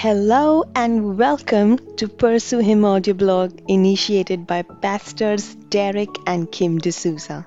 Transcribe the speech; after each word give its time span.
Hello 0.00 0.64
and 0.74 1.18
welcome 1.18 1.78
to 1.96 2.08
Pursue 2.08 2.60
Him 2.60 2.86
audio 2.86 3.12
blog 3.12 3.60
initiated 3.68 4.46
by 4.46 4.62
Pastors 4.62 5.54
Derek 5.68 6.08
and 6.26 6.50
Kim 6.50 6.78
D'Souza. 6.78 7.46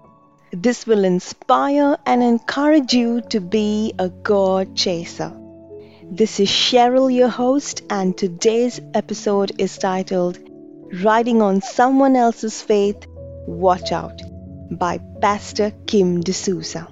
This 0.52 0.86
will 0.86 1.04
inspire 1.04 1.98
and 2.06 2.22
encourage 2.22 2.94
you 2.94 3.22
to 3.32 3.42
be 3.42 3.96
a 3.98 4.08
God 4.10 4.76
chaser. 4.76 5.34
This 6.04 6.40
is 6.40 6.48
Cheryl, 6.48 7.12
your 7.12 7.30
host, 7.30 7.82
and 7.90 8.16
today's 8.16 8.80
episode 8.94 9.54
is 9.58 9.76
titled 9.80 10.38
Riding 11.02 11.42
on 11.42 11.60
Someone 11.62 12.16
Else's 12.16 12.62
Faith, 12.62 13.08
Watch 13.48 13.92
Out 13.92 14.22
by 14.70 15.00
Pastor 15.22 15.72
Kim 15.88 16.22
D'Souza. 16.22 16.88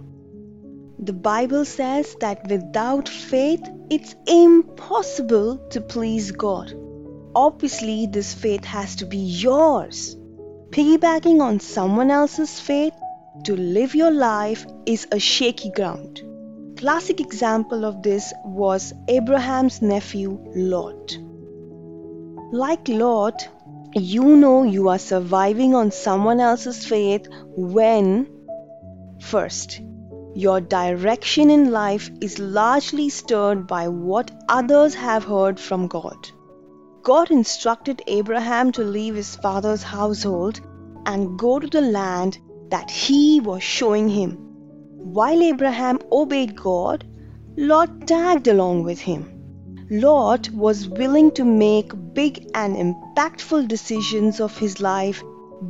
The 1.03 1.13
Bible 1.13 1.65
says 1.65 2.15
that 2.19 2.47
without 2.47 3.09
faith, 3.09 3.67
it's 3.89 4.15
impossible 4.27 5.57
to 5.71 5.81
please 5.81 6.29
God. 6.29 6.75
Obviously, 7.33 8.05
this 8.05 8.35
faith 8.35 8.63
has 8.65 8.97
to 8.97 9.07
be 9.07 9.17
yours. 9.17 10.15
Piggybacking 10.69 11.41
on 11.41 11.59
someone 11.59 12.11
else's 12.11 12.59
faith 12.59 12.93
to 13.45 13.55
live 13.55 13.95
your 13.95 14.11
life 14.11 14.67
is 14.85 15.07
a 15.11 15.17
shaky 15.17 15.71
ground. 15.71 16.21
Classic 16.77 17.19
example 17.19 17.83
of 17.83 18.03
this 18.03 18.31
was 18.45 18.93
Abraham's 19.07 19.81
nephew 19.81 20.37
Lot. 20.53 21.17
Like 22.51 22.87
Lot, 22.87 23.49
you 23.95 24.35
know 24.35 24.61
you 24.61 24.89
are 24.89 24.99
surviving 24.99 25.73
on 25.73 25.89
someone 25.89 26.39
else's 26.39 26.85
faith 26.85 27.27
when 27.55 28.27
first 29.19 29.81
your 30.33 30.61
direction 30.61 31.49
in 31.49 31.71
life 31.71 32.09
is 32.21 32.39
largely 32.39 33.09
stirred 33.09 33.67
by 33.67 33.87
what 33.87 34.31
others 34.47 34.93
have 34.93 35.23
heard 35.23 35.59
from 35.59 35.87
God. 35.87 36.29
God 37.03 37.31
instructed 37.31 38.01
Abraham 38.07 38.71
to 38.73 38.83
leave 38.83 39.15
his 39.15 39.35
father's 39.35 39.83
household 39.83 40.61
and 41.05 41.37
go 41.37 41.59
to 41.59 41.67
the 41.67 41.81
land 41.81 42.39
that 42.69 42.89
he 42.89 43.39
was 43.39 43.63
showing 43.63 44.07
him. 44.07 44.37
While 44.97 45.41
Abraham 45.41 45.99
obeyed 46.11 46.55
God, 46.55 47.05
Lot 47.57 48.07
tagged 48.07 48.47
along 48.47 48.83
with 48.83 48.99
him. 48.99 49.87
Lot 49.89 50.49
was 50.51 50.87
willing 50.87 51.31
to 51.31 51.43
make 51.43 51.91
big 52.13 52.49
and 52.53 52.77
impactful 52.77 53.67
decisions 53.67 54.39
of 54.39 54.57
his 54.57 54.79
life 54.79 55.21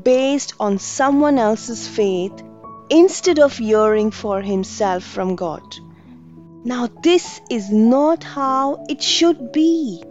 based 0.04 0.54
on 0.60 0.78
someone 0.78 1.40
else's 1.40 1.88
faith 1.88 2.44
instead 2.92 3.40
of 3.40 3.60
yearning 3.60 4.12
for 4.12 4.42
himself 4.42 5.04
from 5.04 5.36
God. 5.36 5.64
Now, 6.64 6.90
this 7.02 7.42
is 7.50 7.72
not 7.72 8.24
how 8.24 8.86
it 8.88 9.02
should 9.02 9.52
be. 9.52 10.04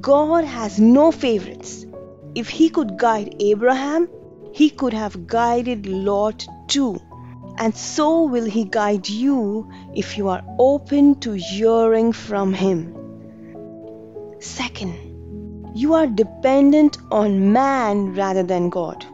God 0.00 0.44
has 0.44 0.78
no 0.78 1.10
favorites. 1.10 1.86
If 2.34 2.48
He 2.48 2.68
could 2.68 2.98
guide 2.98 3.36
Abraham, 3.40 4.08
He 4.52 4.68
could 4.70 4.92
have 4.92 5.26
guided 5.26 5.86
Lot 5.86 6.46
too. 6.68 7.00
And 7.56 7.74
so 7.74 8.24
will 8.24 8.44
He 8.44 8.64
guide 8.64 9.08
you 9.08 9.70
if 9.94 10.18
you 10.18 10.28
are 10.28 10.42
open 10.58 11.18
to 11.20 11.32
hearing 11.32 12.12
from 12.12 12.52
Him. 12.52 12.94
Second, 14.40 15.72
you 15.74 15.94
are 15.94 16.06
dependent 16.06 16.98
on 17.10 17.52
man 17.52 18.14
rather 18.14 18.42
than 18.42 18.68
God. 18.68 19.06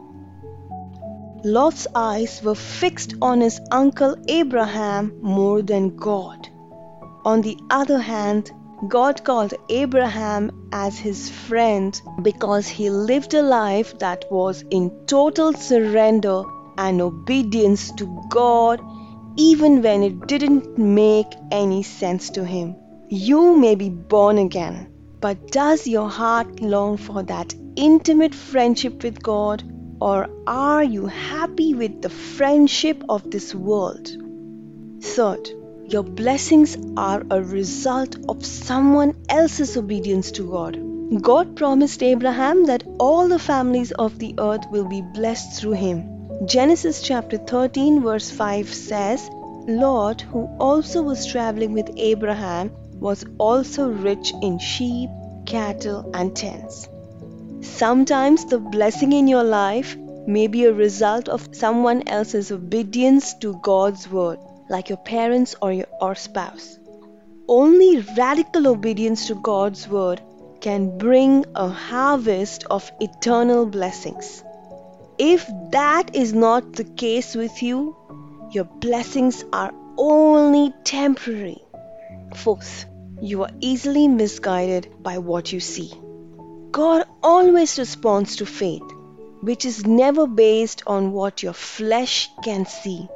Lot's 1.49 1.87
eyes 1.95 2.41
were 2.43 2.55
fixed 2.55 3.13
on 3.21 3.39
his 3.39 3.61
uncle 3.71 4.17
Abraham 4.27 5.13
more 5.21 5.61
than 5.61 5.95
God. 5.95 6.49
On 7.23 7.39
the 7.39 7.57
other 7.69 7.99
hand, 7.99 8.51
God 8.89 9.23
called 9.23 9.53
Abraham 9.69 10.51
as 10.73 10.97
his 10.97 11.29
friend 11.29 12.01
because 12.21 12.67
he 12.67 12.89
lived 12.89 13.33
a 13.33 13.41
life 13.41 13.97
that 13.99 14.25
was 14.29 14.65
in 14.71 14.91
total 15.05 15.53
surrender 15.53 16.43
and 16.77 16.99
obedience 16.99 17.93
to 17.93 18.21
God 18.29 18.81
even 19.37 19.81
when 19.81 20.03
it 20.03 20.27
didn't 20.27 20.77
make 20.77 21.33
any 21.49 21.81
sense 21.81 22.29
to 22.31 22.43
him. 22.43 22.75
You 23.07 23.55
may 23.55 23.75
be 23.75 23.89
born 23.89 24.37
again, 24.37 24.91
but 25.21 25.47
does 25.51 25.87
your 25.87 26.09
heart 26.09 26.59
long 26.59 26.97
for 26.97 27.23
that 27.23 27.55
intimate 27.77 28.35
friendship 28.35 29.01
with 29.01 29.23
God? 29.23 29.63
Or 29.99 30.29
are 30.45 30.83
you 30.83 31.07
happy 31.07 31.73
with 31.73 32.01
the 32.01 32.09
friendship 32.09 33.03
of 33.09 33.31
this 33.31 33.55
world? 33.55 34.09
Third, 35.01 35.49
your 35.87 36.03
blessings 36.03 36.77
are 36.97 37.23
a 37.31 37.41
result 37.41 38.17
of 38.29 38.45
someone 38.45 39.15
else's 39.29 39.75
obedience 39.77 40.31
to 40.31 40.49
God. 40.49 41.21
God 41.21 41.55
promised 41.55 42.03
Abraham 42.03 42.65
that 42.65 42.83
all 42.99 43.27
the 43.27 43.39
families 43.39 43.91
of 43.91 44.19
the 44.19 44.35
earth 44.37 44.65
will 44.69 44.87
be 44.87 45.01
blessed 45.01 45.59
through 45.59 45.73
him. 45.73 46.45
Genesis 46.45 47.01
chapter 47.01 47.37
13, 47.37 48.03
verse 48.03 48.29
5 48.29 48.73
says, 48.73 49.29
Lot, 49.67 50.21
who 50.21 50.45
also 50.59 51.01
was 51.01 51.25
traveling 51.25 51.73
with 51.73 51.89
Abraham, 51.97 52.71
was 52.99 53.25
also 53.37 53.89
rich 53.89 54.33
in 54.41 54.59
sheep, 54.59 55.09
cattle, 55.45 56.11
and 56.13 56.35
tents. 56.35 56.87
Sometimes 57.61 58.45
the 58.45 58.59
blessing 58.59 59.13
in 59.13 59.27
your 59.27 59.43
life 59.43 59.97
may 60.27 60.47
be 60.47 60.65
a 60.65 60.73
result 60.73 61.27
of 61.27 61.55
someone 61.55 62.07
else's 62.07 62.51
obedience 62.51 63.33
to 63.35 63.59
God's 63.61 64.09
word, 64.09 64.39
like 64.69 64.89
your 64.89 64.97
parents 64.97 65.55
or 65.61 65.71
your 65.71 65.87
or 65.99 66.13
spouse. 66.15 66.77
Only 67.47 68.05
radical 68.17 68.67
obedience 68.67 69.27
to 69.27 69.35
God's 69.35 69.87
word 69.87 70.21
can 70.59 70.97
bring 70.97 71.45
a 71.55 71.67
harvest 71.69 72.65
of 72.69 72.91
eternal 72.99 73.65
blessings. 73.65 74.43
If 75.17 75.47
that 75.71 76.15
is 76.15 76.33
not 76.33 76.73
the 76.73 76.83
case 76.83 77.35
with 77.35 77.63
you, 77.63 77.95
your 78.51 78.65
blessings 78.65 79.43
are 79.51 79.73
only 79.97 80.73
temporary. 80.83 81.61
Fourth, 82.35 82.85
you 83.21 83.43
are 83.43 83.51
easily 83.61 84.07
misguided 84.07 84.93
by 85.01 85.17
what 85.17 85.51
you 85.51 85.59
see. 85.59 85.91
God 86.77 87.07
always 87.23 87.79
responds 87.79 88.35
to 88.35 88.45
faith, 88.45 88.83
which 89.41 89.65
is 89.65 89.87
never 89.87 90.27
based 90.27 90.83
on 90.85 91.11
what 91.11 91.41
your 91.41 91.53
flesh 91.53 92.29
can 92.43 92.67
see. 92.67 93.09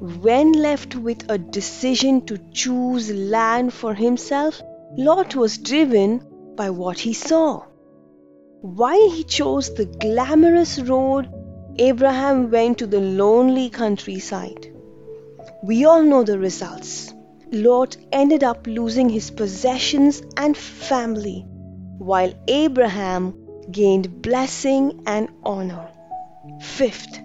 When 0.00 0.50
left 0.50 0.96
with 0.96 1.30
a 1.30 1.38
decision 1.38 2.26
to 2.26 2.36
choose 2.52 3.12
land 3.12 3.72
for 3.72 3.94
himself, 3.94 4.60
Lot 4.96 5.36
was 5.36 5.58
driven 5.58 6.26
by 6.56 6.70
what 6.70 6.98
he 6.98 7.12
saw. 7.12 7.62
While 8.62 9.08
he 9.08 9.22
chose 9.22 9.72
the 9.72 9.86
glamorous 9.86 10.80
road, 10.80 11.32
Abraham 11.78 12.50
went 12.50 12.78
to 12.78 12.88
the 12.88 13.00
lonely 13.00 13.70
countryside. 13.70 14.66
We 15.62 15.84
all 15.84 16.02
know 16.02 16.24
the 16.24 16.40
results. 16.40 17.14
Lot 17.52 17.96
ended 18.10 18.42
up 18.42 18.66
losing 18.66 19.08
his 19.08 19.30
possessions 19.30 20.22
and 20.36 20.56
family 20.56 21.46
while 21.98 22.32
Abraham 22.48 23.34
gained 23.70 24.22
blessing 24.22 25.02
and 25.06 25.28
honor. 25.42 25.88
Fifth, 26.60 27.18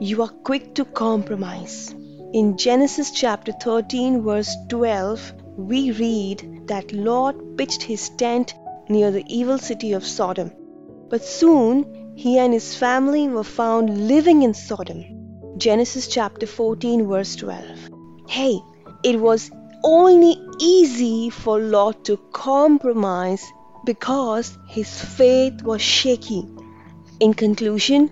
you 0.00 0.22
are 0.22 0.28
quick 0.28 0.74
to 0.74 0.84
compromise. 0.84 1.94
In 2.32 2.56
Genesis 2.56 3.10
chapter 3.12 3.52
13, 3.52 4.22
verse 4.22 4.54
12, 4.68 5.32
we 5.56 5.92
read 5.92 6.66
that 6.66 6.92
Lot 6.92 7.56
pitched 7.56 7.82
his 7.82 8.08
tent 8.10 8.54
near 8.88 9.10
the 9.10 9.24
evil 9.28 9.58
city 9.58 9.92
of 9.92 10.04
Sodom. 10.04 10.50
But 11.08 11.24
soon 11.24 12.12
he 12.16 12.38
and 12.38 12.52
his 12.52 12.74
family 12.74 13.28
were 13.28 13.44
found 13.44 14.08
living 14.08 14.42
in 14.42 14.54
Sodom. 14.54 15.04
Genesis 15.56 16.08
chapter 16.08 16.46
14, 16.46 17.06
verse 17.06 17.36
12. 17.36 17.90
Hey, 18.28 18.58
it 19.02 19.20
was 19.20 19.50
only 19.84 20.36
easy 20.58 21.30
for 21.30 21.60
Lot 21.60 22.04
to 22.06 22.16
compromise 22.32 23.44
because 23.86 24.58
his 24.66 25.00
faith 25.00 25.62
was 25.62 25.80
shaky. 25.80 26.44
In 27.20 27.32
conclusion, 27.32 28.10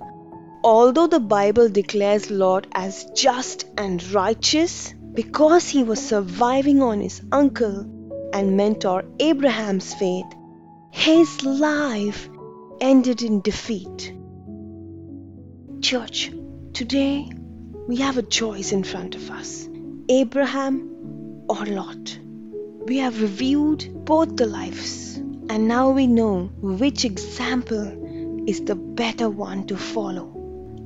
although 0.62 1.08
the 1.08 1.20
Bible 1.20 1.68
declares 1.68 2.30
Lot 2.30 2.66
as 2.72 3.04
just 3.14 3.66
and 3.76 4.02
righteous, 4.12 4.94
because 5.12 5.68
he 5.68 5.82
was 5.82 6.00
surviving 6.00 6.80
on 6.80 7.00
his 7.00 7.20
uncle 7.30 7.80
and 8.32 8.56
mentor 8.56 9.04
Abraham's 9.18 9.92
faith, 9.92 10.26
his 10.90 11.44
life 11.44 12.28
ended 12.80 13.22
in 13.22 13.40
defeat. 13.40 14.14
Church, 15.80 16.32
today 16.72 17.30
we 17.88 17.96
have 17.96 18.16
a 18.16 18.22
choice 18.22 18.72
in 18.72 18.84
front 18.84 19.16
of 19.16 19.30
us 19.30 19.68
Abraham 20.08 21.44
or 21.48 21.66
Lot. 21.66 22.18
We 22.86 22.98
have 22.98 23.20
reviewed 23.20 24.04
both 24.04 24.36
the 24.36 24.46
lives 24.46 25.03
and 25.50 25.68
now 25.68 25.90
we 25.90 26.06
know 26.06 26.50
which 26.60 27.04
example 27.04 28.44
is 28.48 28.64
the 28.64 28.74
better 28.74 29.28
one 29.28 29.66
to 29.66 29.76
follow. 29.76 30.30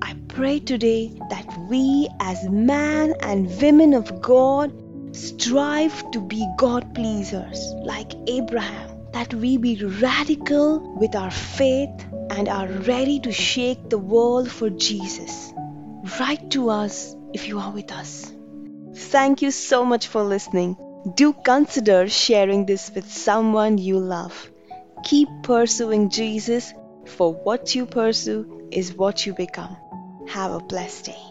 I 0.02 0.14
pray 0.28 0.60
today 0.60 1.12
that 1.30 1.46
we, 1.68 2.08
as 2.20 2.48
men 2.48 3.14
and 3.20 3.46
women 3.60 3.94
of 3.94 4.20
God, 4.20 4.72
strive 5.12 6.10
to 6.10 6.20
be 6.20 6.46
God 6.56 6.94
pleasers 6.94 7.72
like 7.84 8.12
Abraham, 8.26 9.10
that 9.12 9.32
we 9.34 9.56
be 9.56 9.76
radical 9.84 10.96
with 10.96 11.14
our 11.14 11.30
faith 11.30 11.90
and 12.30 12.48
are 12.48 12.68
ready 12.68 13.20
to 13.20 13.32
shake 13.32 13.90
the 13.90 13.98
world 13.98 14.50
for 14.50 14.70
Jesus. 14.70 15.52
Write 16.18 16.50
to 16.52 16.70
us 16.70 17.14
if 17.32 17.48
you 17.48 17.58
are 17.58 17.70
with 17.70 17.92
us. 17.92 18.32
Thank 18.94 19.42
you 19.42 19.50
so 19.50 19.84
much 19.84 20.08
for 20.08 20.22
listening. 20.22 20.76
Do 21.14 21.32
consider 21.32 22.08
sharing 22.08 22.66
this 22.66 22.90
with 22.92 23.10
someone 23.10 23.78
you 23.78 23.98
love. 23.98 24.50
Keep 25.04 25.28
pursuing 25.44 26.10
Jesus, 26.10 26.74
for 27.06 27.32
what 27.32 27.74
you 27.74 27.86
pursue 27.86 28.68
is 28.72 28.94
what 28.94 29.24
you 29.24 29.32
become. 29.32 29.76
Have 30.28 30.50
a 30.52 30.60
blessed 30.60 31.06
day. 31.06 31.22